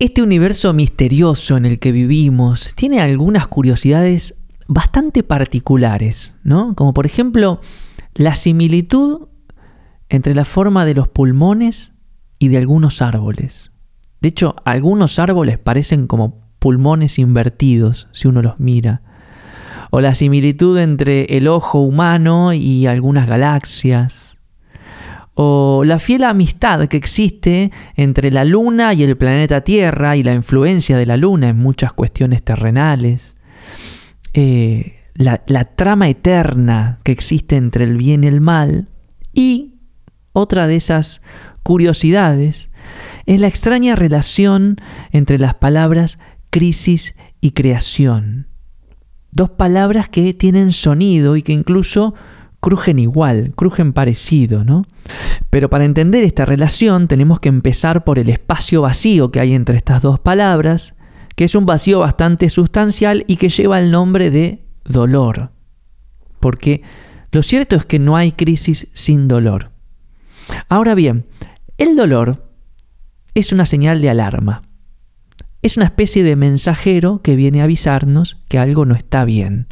[0.00, 4.34] Este universo misterioso en el que vivimos tiene algunas curiosidades
[4.66, 6.74] bastante particulares, ¿no?
[6.74, 7.60] Como por ejemplo
[8.14, 9.28] la similitud
[10.08, 11.92] entre la forma de los pulmones
[12.38, 13.72] y de algunos árboles.
[14.22, 19.02] De hecho, algunos árboles parecen como pulmones invertidos si uno los mira.
[19.90, 24.29] O la similitud entre el ojo humano y algunas galaxias.
[25.42, 30.34] O la fiel amistad que existe entre la Luna y el planeta Tierra y la
[30.34, 33.36] influencia de la Luna en muchas cuestiones terrenales.
[34.34, 38.88] Eh, la, la trama eterna que existe entre el bien y el mal.
[39.32, 39.76] Y
[40.34, 41.22] otra de esas
[41.62, 42.68] curiosidades
[43.24, 44.76] es la extraña relación
[45.10, 46.18] entre las palabras
[46.50, 48.46] crisis y creación.
[49.32, 52.14] Dos palabras que tienen sonido y que incluso
[52.60, 54.84] crujen igual, crujen parecido, ¿no?
[55.48, 59.76] Pero para entender esta relación tenemos que empezar por el espacio vacío que hay entre
[59.76, 60.94] estas dos palabras,
[61.34, 65.50] que es un vacío bastante sustancial y que lleva el nombre de dolor.
[66.38, 66.82] Porque
[67.32, 69.70] lo cierto es que no hay crisis sin dolor.
[70.68, 71.26] Ahora bien,
[71.78, 72.50] el dolor
[73.34, 74.62] es una señal de alarma.
[75.62, 79.66] Es una especie de mensajero que viene a avisarnos que algo no está bien.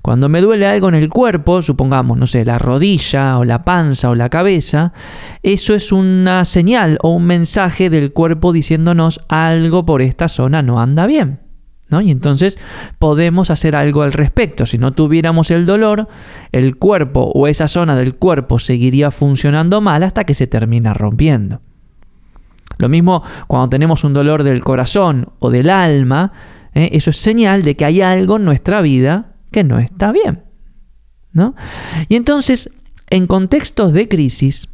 [0.00, 4.08] Cuando me duele algo en el cuerpo, supongamos, no sé, la rodilla o la panza
[4.08, 4.94] o la cabeza,
[5.42, 10.80] eso es una señal o un mensaje del cuerpo diciéndonos algo por esta zona no
[10.80, 11.40] anda bien.
[11.90, 12.00] ¿no?
[12.00, 12.58] Y entonces
[12.98, 14.64] podemos hacer algo al respecto.
[14.64, 16.08] Si no tuviéramos el dolor,
[16.52, 21.60] el cuerpo o esa zona del cuerpo seguiría funcionando mal hasta que se termina rompiendo.
[22.80, 26.32] Lo mismo cuando tenemos un dolor del corazón o del alma,
[26.74, 26.90] ¿eh?
[26.92, 30.44] eso es señal de que hay algo en nuestra vida que no está bien.
[31.32, 31.54] ¿no?
[32.08, 32.70] Y entonces,
[33.08, 34.68] en contextos de crisis,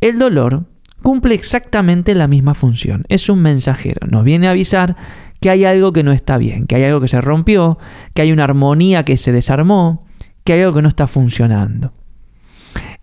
[0.00, 0.64] el dolor
[1.02, 3.04] cumple exactamente la misma función.
[3.08, 4.06] Es un mensajero.
[4.08, 4.96] Nos viene a avisar
[5.40, 7.78] que hay algo que no está bien, que hay algo que se rompió,
[8.14, 10.06] que hay una armonía que se desarmó,
[10.44, 11.92] que hay algo que no está funcionando.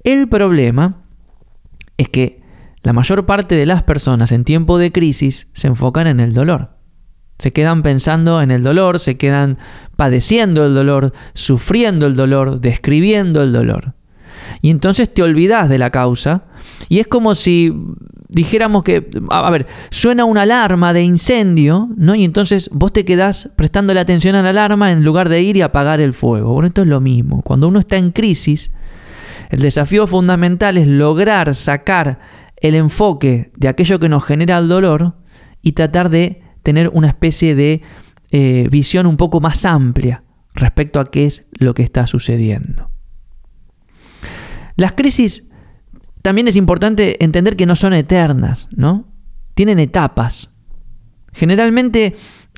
[0.04, 1.04] El problema
[1.98, 2.42] es que
[2.86, 6.78] la mayor parte de las personas en tiempo de crisis se enfocan en el dolor.
[7.40, 9.58] Se quedan pensando en el dolor, se quedan
[9.96, 13.96] padeciendo el dolor, sufriendo el dolor, describiendo el dolor.
[14.62, 16.44] Y entonces te olvidas de la causa
[16.88, 17.74] y es como si
[18.30, 22.14] dijéramos que, a ver, suena una alarma de incendio, ¿no?
[22.14, 25.58] Y entonces vos te quedás prestando la atención a la alarma en lugar de ir
[25.58, 26.54] y apagar el fuego.
[26.54, 27.42] Bueno, esto es lo mismo.
[27.42, 28.70] Cuando uno está en crisis,
[29.50, 35.18] el desafío fundamental es lograr sacar el enfoque de aquello que nos genera el dolor
[35.62, 37.82] y tratar de tener una especie de
[38.32, 42.90] eh, visión un poco más amplia respecto a qué es lo que está sucediendo.
[44.76, 45.46] Las crisis
[46.22, 49.08] también es importante entender que no son eternas, ¿no?
[49.54, 50.52] Tienen etapas.
[51.34, 52.16] Generalmente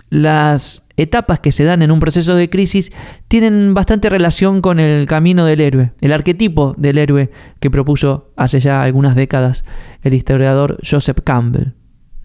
[0.09, 2.91] las etapas que se dan en un proceso de crisis
[3.27, 7.29] tienen bastante relación con el camino del héroe, el arquetipo del héroe
[7.59, 9.63] que propuso hace ya algunas décadas
[10.01, 11.73] el historiador Joseph Campbell.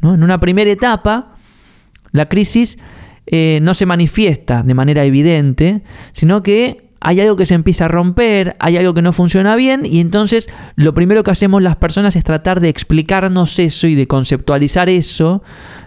[0.03, 1.37] En una primera etapa,
[2.10, 2.78] la crisis
[3.26, 5.82] eh, no se manifiesta de manera evidente,
[6.12, 9.82] sino que hay algo que se empieza a romper, hay algo que no funciona bien
[9.84, 14.06] y entonces lo primero que hacemos las personas es tratar de explicarnos eso y de
[14.06, 15.42] conceptualizar eso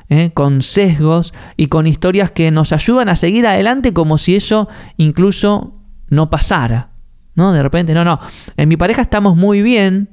[0.10, 0.32] ¿eh?
[0.34, 4.68] con sesgos y con historias que nos ayudan a seguir adelante como si eso
[4.98, 5.76] incluso
[6.10, 6.90] no pasara.
[7.34, 7.54] ¿no?
[7.54, 8.20] De repente, no, no,
[8.58, 10.10] en mi pareja estamos muy bien,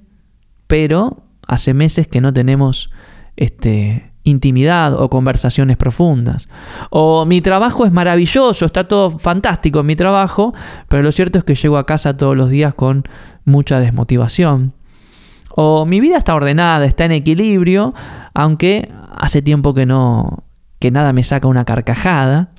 [0.68, 2.90] pero hace meses que no tenemos
[3.36, 6.48] este, intimidad o conversaciones profundas.
[6.90, 10.54] O mi trabajo es maravilloso, está todo fantástico en mi trabajo,
[10.88, 13.04] pero lo cierto es que llego a casa todos los días con
[13.44, 14.72] mucha desmotivación.
[15.54, 17.94] O mi vida está ordenada, está en equilibrio,
[18.34, 20.44] aunque hace tiempo que no
[20.78, 22.50] que nada me saca una carcajada.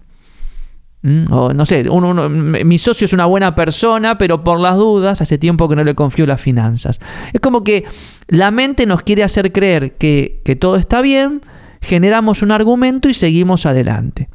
[1.02, 1.25] ¿Mm?
[1.31, 5.68] O no sé, mi socio es una buena persona, pero por las dudas hace tiempo
[5.68, 7.02] que no le confío las finanzas.
[7.34, 7.84] Es como que
[8.28, 11.41] la mente nos quiere hacer creer que, que todo está bien,
[11.83, 14.29] generamos un argumento y seguimos adelante.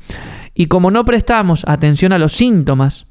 [0.55, 3.06] Y como no prestamos atención a los síntomas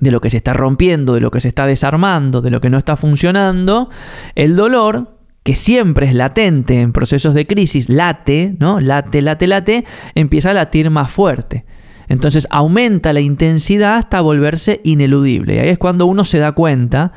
[0.00, 2.70] de lo que se está rompiendo, de lo que se está desarmando, de lo que
[2.70, 3.90] no está funcionando,
[4.34, 8.80] el dolor que siempre es latente en procesos de crisis, late, ¿no?
[8.80, 9.84] Late, late, late,
[10.14, 11.64] empieza a latir más fuerte.
[12.08, 15.56] Entonces aumenta la intensidad hasta volverse ineludible.
[15.56, 17.12] Y ahí es cuando uno se da cuenta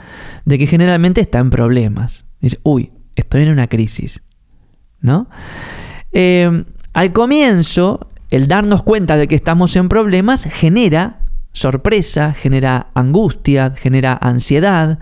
[0.45, 2.25] de que generalmente está en problemas.
[2.39, 4.21] Dice, uy, estoy en una crisis.
[4.99, 5.27] ¿No?
[6.13, 6.63] Eh,
[6.93, 11.21] al comienzo, el darnos cuenta de que estamos en problemas genera
[11.53, 14.99] sorpresa, genera angustia, genera ansiedad,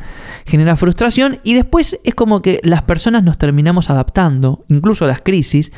[0.47, 5.21] genera frustración y después es como que las personas nos terminamos adaptando, incluso a las
[5.21, 5.71] crisis,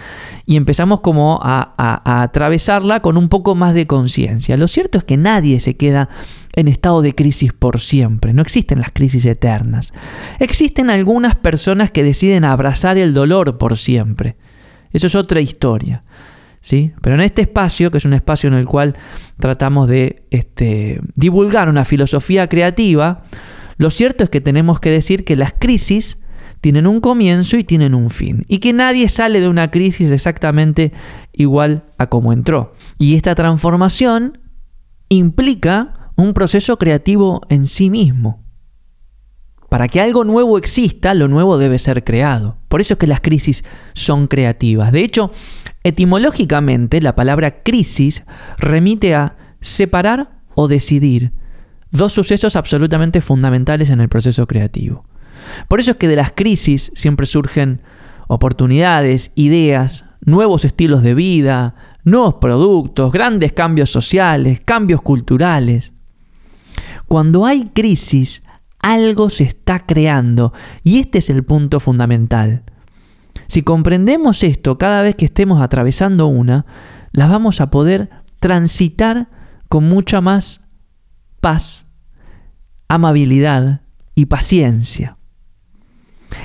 [0.45, 4.56] y empezamos como a, a atravesarla con un poco más de conciencia.
[4.56, 6.07] Lo cierto es que nadie se queda
[6.54, 9.92] en estado de crisis por siempre, no existen las crisis eternas.
[10.39, 14.38] Existen algunas personas que deciden abrazar el dolor por siempre.
[14.93, 16.03] Eso es otra historia.
[17.01, 18.95] Pero en este espacio, que es un espacio en el cual
[19.39, 23.23] tratamos de este, divulgar una filosofía creativa,
[23.77, 26.19] lo cierto es que tenemos que decir que las crisis
[26.61, 30.91] tienen un comienzo y tienen un fin, y que nadie sale de una crisis exactamente
[31.33, 32.75] igual a como entró.
[32.99, 34.38] Y esta transformación
[35.09, 38.40] implica un proceso creativo en sí mismo.
[39.71, 42.57] Para que algo nuevo exista, lo nuevo debe ser creado.
[42.68, 43.63] Por eso es que las crisis
[43.94, 44.91] son creativas.
[44.91, 45.31] De hecho,
[45.83, 48.23] Etimológicamente, la palabra crisis
[48.59, 51.31] remite a separar o decidir,
[51.89, 55.06] dos sucesos absolutamente fundamentales en el proceso creativo.
[55.68, 57.81] Por eso es que de las crisis siempre surgen
[58.27, 65.94] oportunidades, ideas, nuevos estilos de vida, nuevos productos, grandes cambios sociales, cambios culturales.
[67.07, 68.44] Cuando hay crisis,
[68.81, 72.63] algo se está creando y este es el punto fundamental.
[73.48, 76.66] Si comprendemos esto cada vez que estemos atravesando una,
[77.12, 79.30] las vamos a poder transitar
[79.68, 80.72] con mucha más
[81.42, 81.88] paz,
[82.88, 83.81] amabilidad
[84.16, 85.18] y paciencia.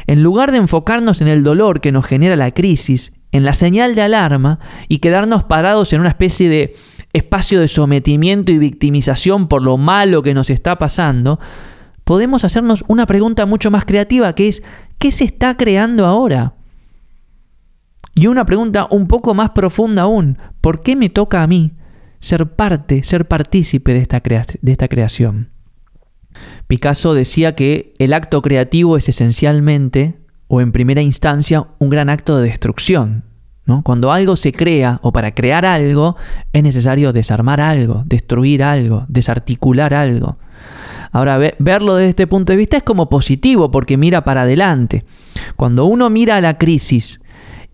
[0.06, 3.94] En lugar de enfocarnos en el dolor que nos genera la crisis, en la señal
[3.94, 4.59] de alarma
[4.89, 6.75] y quedarnos parados en una especie de
[7.12, 11.39] espacio de sometimiento y victimización por lo malo que nos está pasando,
[12.06, 14.62] podemos hacernos una pregunta mucho más creativa que es,
[14.97, 16.55] ¿qué se está creando ahora?
[18.14, 21.73] Y una pregunta un poco más profunda aún, ¿por qué me toca a mí
[22.20, 24.20] ser parte, ser partícipe de esta,
[24.88, 25.50] creación?
[26.69, 30.14] Picasso decía que el acto creativo es esencialmente,
[30.47, 33.25] o en primera instancia, un gran acto de destrucción.
[33.64, 33.82] ¿no?
[33.82, 36.14] Cuando algo se crea o para crear algo,
[36.53, 40.38] es necesario desarmar algo, destruir algo, desarticular algo.
[41.17, 45.07] Ahora, verlo desde este punto de vista es como positivo porque mira para adelante.
[45.57, 47.23] Cuando uno mira a la crisis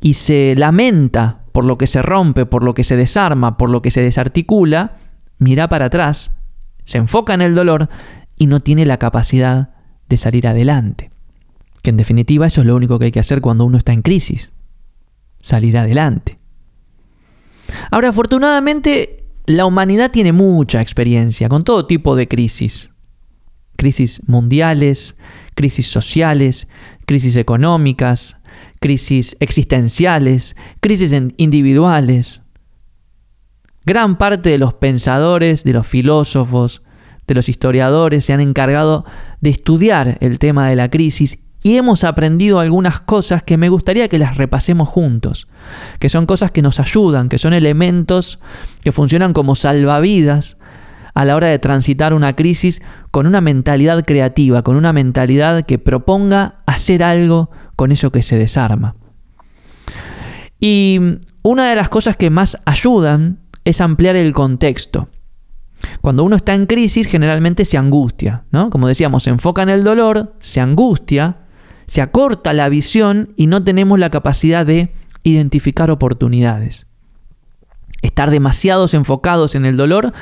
[0.01, 3.83] y se lamenta por lo que se rompe, por lo que se desarma, por lo
[3.83, 4.99] que se desarticula,
[5.39, 6.31] mira para atrás,
[6.85, 7.89] se enfoca en el dolor
[8.39, 9.71] y no tiene la capacidad
[10.09, 11.11] de salir adelante.
[11.83, 14.03] Que en definitiva eso es lo único que hay que hacer cuando uno está en
[14.03, 14.53] crisis,
[15.41, 16.39] salir adelante.
[17.91, 22.92] Ahora, afortunadamente, la humanidad tiene mucha experiencia con todo tipo de crisis.
[23.83, 25.17] Crisis mundiales,
[25.57, 26.69] crisis sociales,
[27.05, 28.37] crisis económicas,
[28.79, 32.43] crisis existenciales, crisis individuales.
[33.85, 36.85] Gran parte de los pensadores, de los filósofos,
[37.27, 39.05] de los historiadores se han encargado
[39.41, 44.07] de estudiar el tema de la crisis y hemos aprendido algunas cosas que me gustaría
[44.07, 45.49] que las repasemos juntos,
[45.99, 48.39] que son cosas que nos ayudan, que son elementos
[48.85, 50.57] que funcionan como salvavidas
[51.15, 55.79] a la hora de transitar una crisis con una mentalidad creativa, con una mentalidad que
[55.79, 58.97] proponga hacer algo con eso que se desarma.
[60.59, 61.01] Y
[61.43, 65.09] una de las cosas que más ayudan es ampliar el contexto.
[66.01, 68.71] Cuando uno está en crisis generalmente se angustia, ¿no?
[68.71, 71.39] Como decíamos, se enfoca en el dolor, se angustia,
[71.87, 74.95] se acorta la visión y no tenemos la capacidad de
[75.25, 76.87] identificar oportunidades.
[78.03, 80.13] Estar demasiados enfocados en el dolor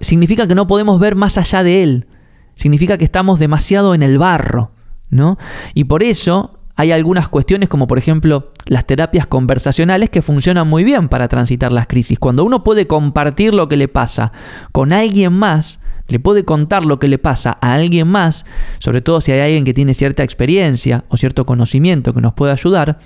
[0.00, 2.06] significa que no podemos ver más allá de él.
[2.54, 4.72] Significa que estamos demasiado en el barro,
[5.10, 5.38] ¿no?
[5.74, 10.82] Y por eso hay algunas cuestiones como por ejemplo las terapias conversacionales que funcionan muy
[10.82, 12.18] bien para transitar las crisis.
[12.18, 14.32] Cuando uno puede compartir lo que le pasa
[14.72, 15.78] con alguien más,
[16.08, 18.44] le puede contar lo que le pasa a alguien más,
[18.78, 22.52] sobre todo si hay alguien que tiene cierta experiencia o cierto conocimiento que nos puede
[22.52, 22.98] ayudar,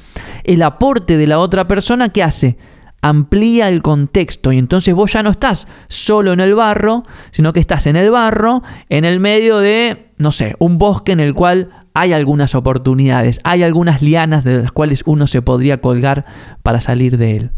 [0.45, 2.57] el aporte de la otra persona que hace
[3.05, 7.61] amplía el contexto y entonces vos ya no estás solo en el barro, sino que
[7.61, 11.69] estás en el barro, en el medio de, no sé, un bosque en el cual
[11.93, 16.25] hay algunas oportunidades, hay algunas lianas de las cuales uno se podría colgar
[16.63, 17.51] para salir de él.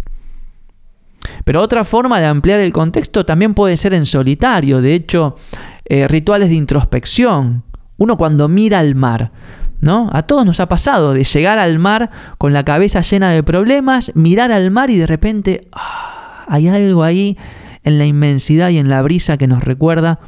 [1.45, 5.37] Pero otra forma de ampliar el contexto también puede ser en solitario, de hecho,
[5.85, 7.62] eh, rituales de introspección.
[7.99, 9.31] Uno cuando mira al mar,
[9.87, 10.11] ¿no?
[10.12, 14.11] A todos nos ha pasado de llegar al mar con la cabeza llena de problemas,
[14.16, 17.38] mirar al mar y de repente ah, hay algo ahí
[17.85, 20.19] en la inmensidad y en la brisa que nos recuerda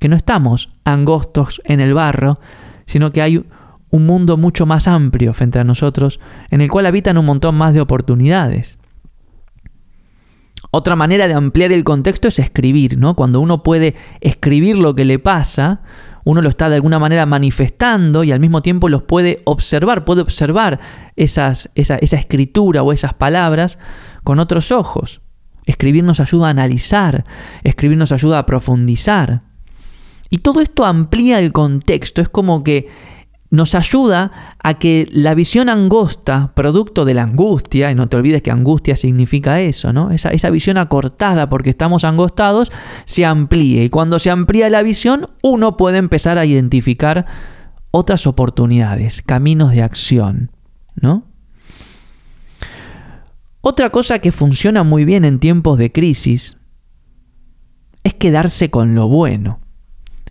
[0.00, 2.40] que no estamos angostos en el barro,
[2.84, 3.46] sino que hay
[3.90, 6.18] un mundo mucho más amplio frente a nosotros,
[6.50, 8.76] en el cual habitan un montón más de oportunidades.
[10.72, 13.14] Otra manera de ampliar el contexto es escribir, ¿no?
[13.14, 15.82] Cuando uno puede escribir lo que le pasa,
[16.26, 20.22] uno lo está de alguna manera manifestando y al mismo tiempo los puede observar, puede
[20.22, 20.80] observar
[21.14, 23.78] esa, esa escritura o esas palabras
[24.24, 25.20] con otros ojos.
[25.66, 27.24] Escribir nos ayuda a analizar,
[27.62, 29.42] escribir nos ayuda a profundizar.
[30.28, 32.88] Y todo esto amplía el contexto, es como que
[33.50, 38.42] nos ayuda a que la visión angosta, producto de la angustia, y no te olvides
[38.42, 40.10] que angustia significa eso, ¿no?
[40.10, 42.72] Esa, esa, visión acortada porque estamos angostados,
[43.04, 43.84] se amplíe.
[43.84, 47.26] Y cuando se amplía la visión, uno puede empezar a identificar
[47.90, 50.50] otras oportunidades, caminos de acción,
[50.96, 51.24] ¿no?
[53.60, 56.58] Otra cosa que funciona muy bien en tiempos de crisis
[58.04, 59.60] es quedarse con lo bueno.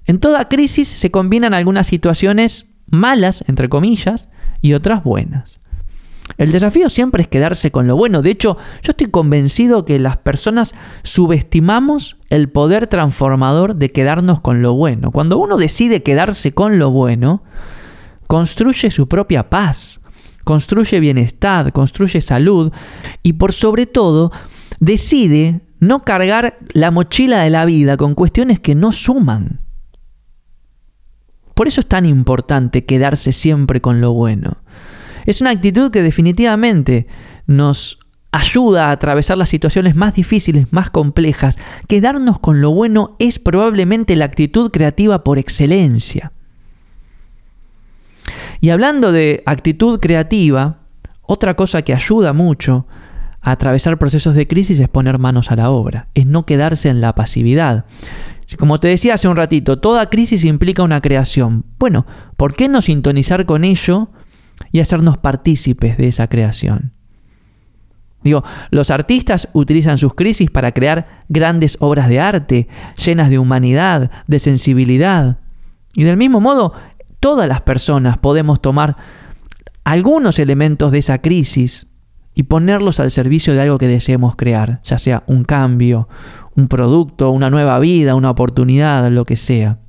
[0.06, 4.30] En toda crisis se combinan algunas situaciones malas, entre comillas,
[4.62, 5.60] y otras buenas.
[6.38, 8.22] El desafío siempre es quedarse con lo bueno.
[8.22, 10.74] De hecho, yo estoy convencido que las personas
[11.04, 15.12] subestimamos el poder transformador de quedarnos con lo bueno.
[15.12, 17.44] Cuando uno decide quedarse con lo bueno,
[18.28, 20.02] construye su propia paz,
[20.44, 22.72] construye bienestar, construye salud
[23.24, 24.32] y por sobre todo
[24.80, 29.65] decide no cargar la mochila de la vida con cuestiones que no suman.
[31.56, 34.58] Por eso es tan importante quedarse siempre con lo bueno.
[35.26, 37.08] Es una actitud que definitivamente
[37.48, 37.98] nos
[38.32, 41.56] ayuda a atravesar las situaciones más difíciles, más complejas.
[41.88, 46.34] Quedarnos con lo bueno es probablemente la actitud creativa por excelencia.
[48.60, 50.80] Y hablando de actitud creativa,
[51.22, 52.88] otra cosa que ayuda mucho
[53.42, 57.00] a atravesar procesos de crisis es poner manos a la obra, es no quedarse en
[57.00, 57.86] la pasividad.
[58.58, 61.66] Como te decía hace un ratito, toda crisis implica una creación.
[61.80, 62.06] Bueno,
[62.38, 64.10] ¿por qué no sintonizar con ello
[64.72, 66.94] y hacernos partícipes de esa creación?
[68.24, 74.10] Digo, los artistas utilizan sus crisis para crear grandes obras de arte, llenas de humanidad,
[74.26, 75.38] de sensibilidad.
[75.94, 76.74] Y del mismo modo,
[77.20, 78.98] todas las personas podemos tomar
[79.84, 81.86] algunos elementos de esa crisis
[82.34, 86.10] y ponerlos al servicio de algo que deseemos crear, ya sea un cambio,
[86.56, 89.80] un producto, una nueva vida, una oportunidad, lo que sea.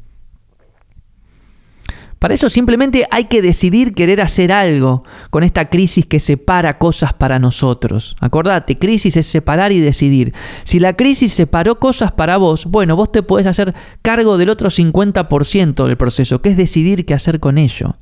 [2.19, 7.13] Para eso simplemente hay que decidir querer hacer algo con esta crisis que separa cosas
[7.13, 8.17] para nosotros.
[8.21, 10.33] Acordate, crisis es separar y decidir.
[10.65, 14.71] Si la crisis separó cosas para vos, bueno, vos te podés hacer cargo del otro
[14.71, 17.97] 50% del proceso, que es decidir qué hacer con ello.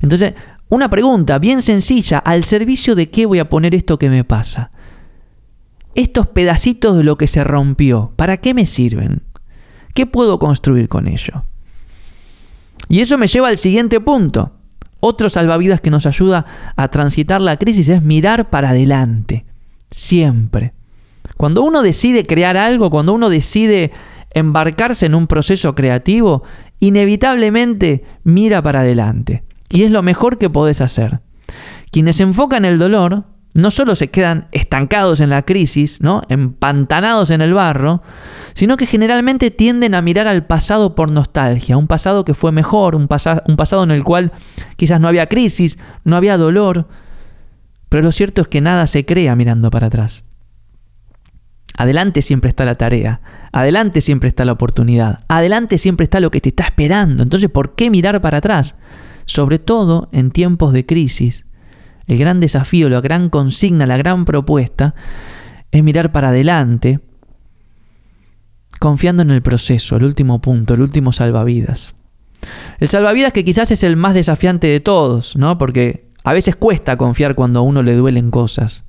[0.00, 0.32] Entonces,
[0.70, 4.70] una pregunta bien sencilla, ¿al servicio de qué voy a poner esto que me pasa?
[5.94, 9.22] Estos pedacitos de lo que se rompió, ¿para qué me sirven?
[9.94, 11.42] ¿Qué puedo construir con ello?
[12.88, 14.52] Y eso me lleva al siguiente punto.
[15.00, 16.46] Otro salvavidas que nos ayuda
[16.76, 19.44] a transitar la crisis es mirar para adelante.
[19.90, 20.72] Siempre.
[21.36, 23.90] Cuando uno decide crear algo, cuando uno decide
[24.30, 26.42] embarcarse en un proceso creativo,
[26.80, 29.42] inevitablemente mira para adelante.
[29.68, 31.20] Y es lo mejor que podés hacer.
[31.90, 36.22] Quienes enfocan el dolor no solo se quedan estancados en la crisis, ¿no?
[36.28, 38.02] empantanados en el barro,
[38.54, 42.96] sino que generalmente tienden a mirar al pasado por nostalgia, un pasado que fue mejor,
[42.96, 43.08] un,
[43.46, 44.32] un pasado en el cual
[44.76, 46.88] quizás no había crisis, no había dolor,
[47.88, 50.24] pero lo cierto es que nada se crea mirando para atrás.
[51.76, 56.40] Adelante siempre está la tarea, adelante siempre está la oportunidad, adelante siempre está lo que
[56.40, 58.76] te está esperando, entonces ¿por qué mirar para atrás?
[59.26, 61.44] Sobre todo en tiempos de crisis
[62.06, 64.94] el gran desafío, la gran consigna, la gran propuesta
[65.70, 67.00] es mirar para adelante,
[68.78, 71.96] confiando en el proceso, el último punto, el último salvavidas.
[72.80, 75.58] El salvavidas que quizás es el más desafiante de todos, ¿no?
[75.58, 78.84] Porque a veces cuesta confiar cuando a uno le duelen cosas.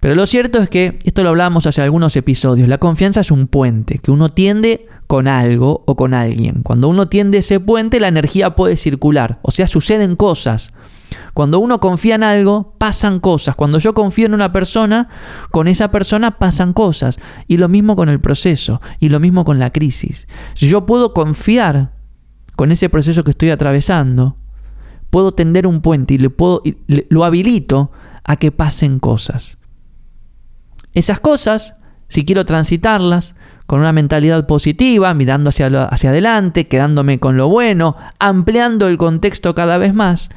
[0.00, 3.46] Pero lo cierto es que, esto lo hablábamos hace algunos episodios, la confianza es un
[3.48, 6.62] puente que uno tiende con algo o con alguien.
[6.62, 10.72] Cuando uno tiende ese puente, la energía puede circular, o sea, suceden cosas.
[11.34, 13.56] Cuando uno confía en algo, pasan cosas.
[13.56, 15.08] Cuando yo confío en una persona,
[15.50, 17.18] con esa persona pasan cosas.
[17.46, 20.26] Y lo mismo con el proceso, y lo mismo con la crisis.
[20.54, 21.92] Si yo puedo confiar
[22.56, 24.36] con ese proceso que estoy atravesando,
[25.10, 27.90] puedo tender un puente y, le puedo, lo habilito
[28.24, 29.58] a que pasen cosas.
[30.94, 31.76] Esas cosas,
[32.08, 33.34] si quiero transitarlas,
[33.66, 39.54] con una mentalidad positiva, mirando hacia, hacia adelante, quedándome con lo bueno, ampliando el contexto
[39.54, 40.30] cada vez más,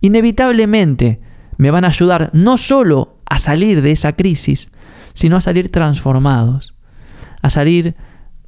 [0.00, 1.20] inevitablemente
[1.56, 4.70] me van a ayudar no solo a salir de esa crisis,
[5.14, 6.74] sino a salir transformados,
[7.42, 7.96] a salir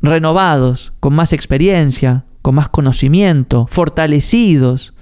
[0.00, 4.94] renovados, con más experiencia, con más conocimiento, fortalecidos,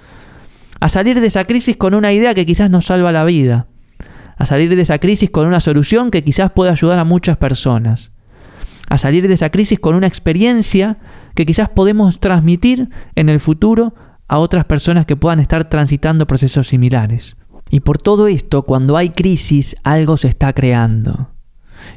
[0.80, 3.66] a salir de esa crisis con una idea que quizás nos salva la vida,
[4.36, 8.12] a salir de esa crisis con una solución que quizás pueda ayudar a muchas personas,
[8.88, 10.96] a salir de esa crisis con una experiencia
[11.34, 13.94] que quizás podemos transmitir en el futuro
[14.28, 17.36] a otras personas que puedan estar transitando procesos similares.
[17.70, 21.30] Y por todo esto, cuando hay crisis, algo se está creando.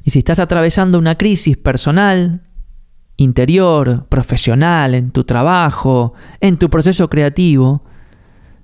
[0.04, 2.42] Y si estás atravesando una crisis personal,
[3.18, 7.84] interior, profesional, en tu trabajo, en tu proceso creativo,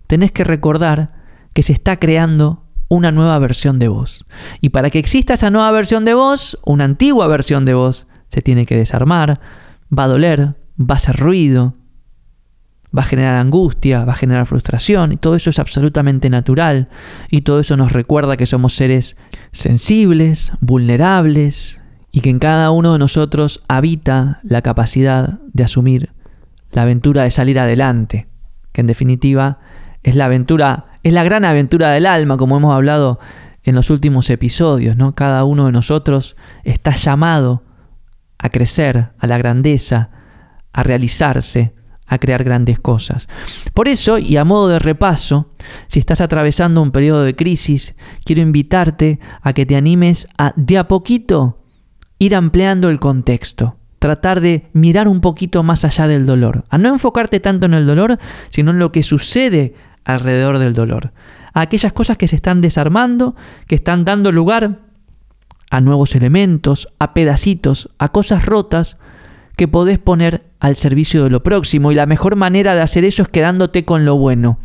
[0.07, 1.13] tenés que recordar
[1.53, 4.25] que se está creando una nueva versión de vos.
[4.61, 8.41] Y para que exista esa nueva versión de vos, una antigua versión de vos, se
[8.41, 9.39] tiene que desarmar,
[9.97, 11.73] va a doler, va a hacer ruido,
[12.95, 16.89] va a generar angustia, va a generar frustración, y todo eso es absolutamente natural,
[17.29, 19.17] y todo eso nos recuerda que somos seres
[19.51, 26.13] sensibles, vulnerables, y que en cada uno de nosotros habita la capacidad de asumir
[26.71, 28.27] la aventura de salir adelante,
[28.71, 29.59] que en definitiva
[30.03, 33.19] es la aventura, es la gran aventura del alma, como hemos hablado
[33.63, 35.13] en los últimos episodios, ¿no?
[35.13, 37.63] Cada uno de nosotros está llamado
[38.37, 40.09] a crecer, a la grandeza,
[40.71, 41.73] a realizarse,
[42.07, 43.27] a crear grandes cosas.
[43.73, 45.51] Por eso, y a modo de repaso,
[45.89, 50.77] si estás atravesando un periodo de crisis, quiero invitarte a que te animes a de
[50.77, 51.59] a poquito
[52.19, 56.89] ir ampliando el contexto, tratar de mirar un poquito más allá del dolor, a no
[56.89, 58.17] enfocarte tanto en el dolor,
[58.49, 61.11] sino en lo que sucede alrededor del dolor,
[61.53, 63.35] a aquellas cosas que se están desarmando,
[63.67, 64.79] que están dando lugar
[65.69, 68.97] a nuevos elementos, a pedacitos, a cosas rotas
[69.57, 73.21] que podés poner al servicio de lo próximo y la mejor manera de hacer eso
[73.21, 74.59] es quedándote con lo bueno.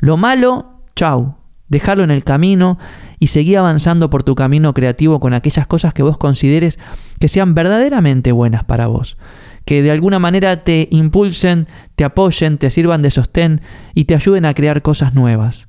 [0.00, 1.36] Lo malo, chau,
[1.68, 2.78] déjalo en el camino
[3.18, 6.78] y seguí avanzando por tu camino creativo con aquellas cosas que vos consideres
[7.18, 9.16] que sean verdaderamente buenas para vos,
[9.64, 13.62] que de alguna manera te impulsen, te apoyen, te sirvan de sostén
[13.94, 15.68] y te ayuden a crear cosas nuevas.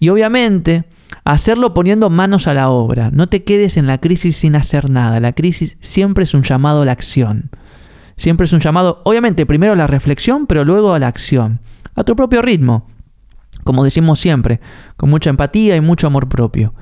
[0.00, 0.84] Y obviamente,
[1.24, 3.10] hacerlo poniendo manos a la obra.
[3.10, 5.20] No te quedes en la crisis sin hacer nada.
[5.20, 7.50] La crisis siempre es un llamado a la acción.
[8.16, 11.60] Siempre es un llamado, obviamente, primero a la reflexión, pero luego a la acción.
[11.94, 12.86] A tu propio ritmo
[13.66, 14.60] como decimos siempre,
[14.96, 16.72] con mucha empatía y mucho amor propio.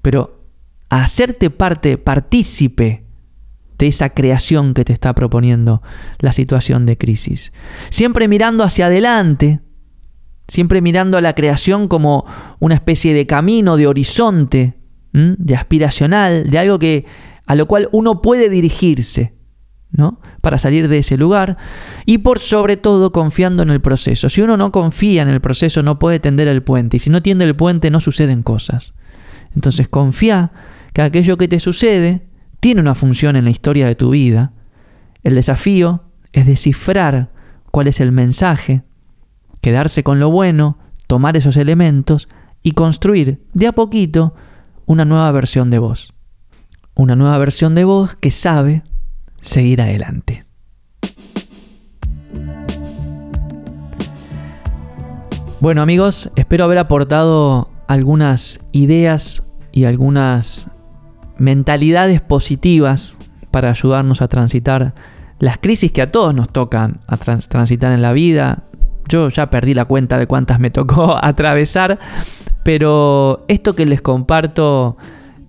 [0.00, 0.46] Pero
[0.88, 3.04] hacerte parte, partícipe
[3.76, 5.82] de esa creación que te está proponiendo
[6.20, 7.52] la situación de crisis.
[7.90, 9.60] Siempre mirando hacia adelante,
[10.46, 12.24] siempre mirando a la creación como
[12.60, 14.78] una especie de camino, de horizonte,
[15.12, 17.06] de aspiracional, de algo que
[17.44, 19.33] a lo cual uno puede dirigirse.
[19.96, 20.20] ¿No?
[20.40, 21.56] Para salir de ese lugar
[22.04, 24.28] y por sobre todo confiando en el proceso.
[24.28, 27.22] Si uno no confía en el proceso no puede tender el puente y si no
[27.22, 28.92] tiende el puente no suceden cosas.
[29.54, 30.50] Entonces confía
[30.92, 32.26] que aquello que te sucede
[32.58, 34.52] tiene una función en la historia de tu vida.
[35.22, 37.30] El desafío es descifrar
[37.70, 38.82] cuál es el mensaje,
[39.60, 42.28] quedarse con lo bueno, tomar esos elementos
[42.62, 44.34] y construir de a poquito
[44.86, 46.14] una nueva versión de vos.
[46.96, 48.82] Una nueva versión de vos que sabe
[49.44, 50.44] seguir adelante.
[55.60, 60.68] Bueno amigos, espero haber aportado algunas ideas y algunas
[61.38, 63.16] mentalidades positivas
[63.50, 64.94] para ayudarnos a transitar
[65.38, 68.64] las crisis que a todos nos tocan a transitar en la vida.
[69.08, 71.98] Yo ya perdí la cuenta de cuántas me tocó atravesar,
[72.62, 74.96] pero esto que les comparto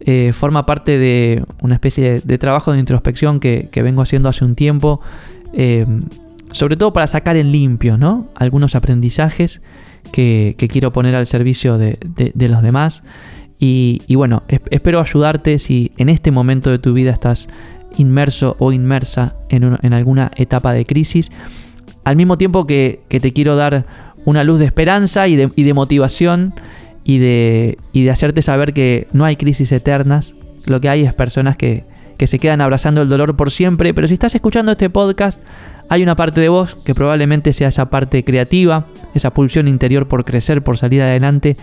[0.02, 4.56] eh, forma parte de una especie de, trabajo de introspección que, vengo haciendo hace un
[4.56, 5.00] tiempo,
[5.54, 5.86] eh,
[6.52, 8.28] sobre todo para sacar en limpio ¿no?
[8.36, 9.62] algunos aprendizajes
[10.12, 11.98] que, quiero poner al servicio de,
[12.36, 13.04] los demás.
[13.60, 17.48] Y, bueno, espero ayudarte si en este momento de tu vida estás
[17.98, 21.32] inmerso o inmersa en, alguna etapa de crisis,
[22.04, 23.86] al mismo tiempo que, te quiero dar
[24.26, 26.54] una luz de esperanza y de motivación
[27.06, 31.14] y de, y de hacerte saber que no hay crisis eternas, lo que hay es
[31.14, 31.86] personas que,
[32.18, 35.40] que se quedan abrazando el dolor por siempre, pero si estás escuchando este podcast,
[35.88, 40.26] hay una parte de vos que probablemente sea esa parte creativa, esa pulsión interior por
[40.26, 41.56] crecer, por salir adelante,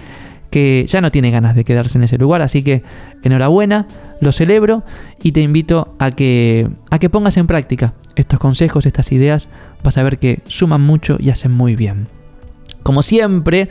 [0.50, 2.82] que ya no tiene ganas de quedarse en ese lugar, así que
[3.22, 3.86] enhorabuena,
[4.20, 4.84] lo celebro
[5.22, 9.48] y te invito a que, a que pongas en práctica estos consejos, estas ideas,
[9.82, 12.06] vas a ver que suman mucho y hacen muy bien.
[12.82, 13.70] Como siempre,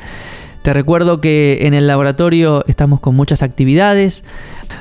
[0.61, 4.23] te recuerdo que en el laboratorio estamos con muchas actividades.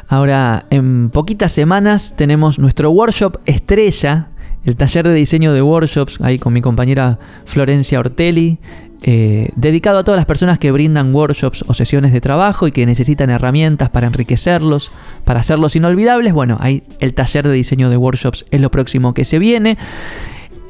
[0.08, 4.28] Ahora, en poquitas semanas tenemos nuestro workshop estrella,
[4.64, 8.58] el taller de diseño de workshops, ahí con mi compañera Florencia Ortelli,
[9.02, 12.84] eh, dedicado a todas las personas que brindan workshops o sesiones de trabajo y que
[12.84, 14.90] necesitan herramientas para enriquecerlos,
[15.24, 16.34] para hacerlos inolvidables.
[16.34, 19.78] Bueno, ahí el taller de diseño de workshops es lo próximo que se viene.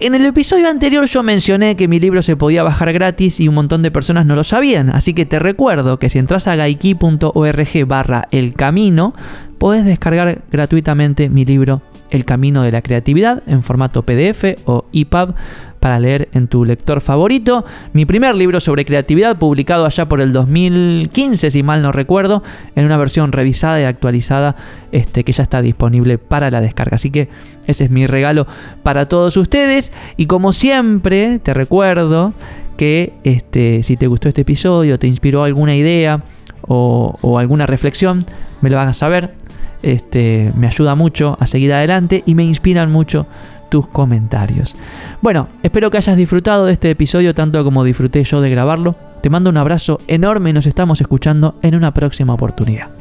[0.03, 3.55] En el episodio anterior yo mencioné que mi libro se podía bajar gratis y un
[3.55, 7.87] montón de personas no lo sabían, así que te recuerdo que si entras a gaiki.org
[7.87, 9.13] barra el camino,
[9.59, 15.35] podés descargar gratuitamente mi libro El Camino de la Creatividad en formato PDF o EPUB
[15.81, 17.65] para leer en tu lector favorito.
[17.93, 22.43] Mi primer libro sobre creatividad, publicado allá por el 2015, si mal no recuerdo,
[22.77, 24.57] en una versión revisada y actualizada
[24.93, 26.97] este, que ya está disponible para la descarga.
[26.97, 27.29] Así que
[27.67, 28.47] ese es mi regalo
[28.83, 29.93] para todos ustedes.
[30.17, 32.35] Y como siempre, te recuerdo
[32.77, 36.23] que este, si te gustó este episodio, te inspiró alguna idea
[36.63, 38.25] o, alguna reflexión,
[38.61, 39.35] me lo hagas saber.
[39.83, 43.27] Este, me ayuda mucho a seguir adelante y me inspiran mucho
[43.71, 44.75] tus comentarios.
[45.23, 48.97] Bueno, espero que hayas disfrutado de este episodio tanto como disfruté yo de grabarlo.
[49.23, 53.00] Te mando un abrazo enorme y nos estamos escuchando en una próxima oportunidad.